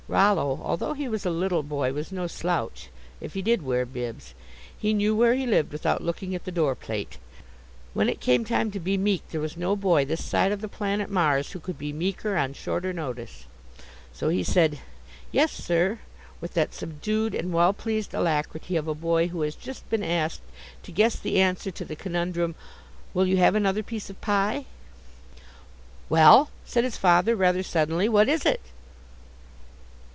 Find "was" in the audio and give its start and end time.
1.07-1.25, 1.93-2.11, 9.39-9.55